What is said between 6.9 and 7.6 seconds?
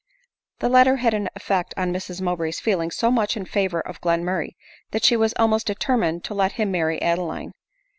Adeline.